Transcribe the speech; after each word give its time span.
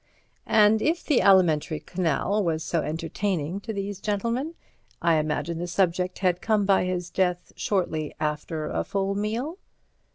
"And 0.47 0.81
if 0.81 1.05
the 1.05 1.21
alimentary 1.21 1.79
canal 1.79 2.43
was 2.43 2.63
so 2.63 2.81
entertaining 2.81 3.59
to 3.59 3.71
these 3.71 3.99
gentlemen, 4.01 4.55
I 4.99 5.17
imagine 5.17 5.59
the 5.59 5.67
subject 5.67 6.17
had 6.25 6.41
come 6.41 6.65
by 6.65 6.85
his 6.85 7.11
death 7.11 7.53
shortly 7.55 8.15
after 8.19 8.65
a 8.67 8.83
full 8.83 9.13
meal." 9.13 9.59